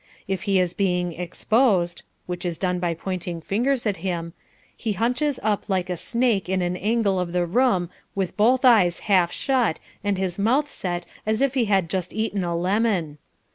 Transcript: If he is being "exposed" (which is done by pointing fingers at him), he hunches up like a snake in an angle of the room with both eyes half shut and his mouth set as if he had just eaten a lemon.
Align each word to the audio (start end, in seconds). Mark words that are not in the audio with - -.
If 0.27 0.41
he 0.49 0.57
is 0.59 0.73
being 0.73 1.13
"exposed" 1.13 2.01
(which 2.25 2.43
is 2.43 2.57
done 2.57 2.79
by 2.79 2.95
pointing 2.95 3.39
fingers 3.39 3.85
at 3.85 3.97
him), 3.97 4.33
he 4.75 4.93
hunches 4.93 5.39
up 5.43 5.65
like 5.67 5.91
a 5.91 5.95
snake 5.95 6.49
in 6.49 6.63
an 6.63 6.75
angle 6.75 7.19
of 7.19 7.33
the 7.33 7.45
room 7.45 7.87
with 8.15 8.35
both 8.35 8.65
eyes 8.65 9.01
half 9.01 9.31
shut 9.31 9.79
and 10.03 10.17
his 10.17 10.39
mouth 10.39 10.71
set 10.71 11.05
as 11.23 11.39
if 11.39 11.53
he 11.53 11.65
had 11.65 11.87
just 11.87 12.13
eaten 12.13 12.43
a 12.43 12.55
lemon. 12.57 13.19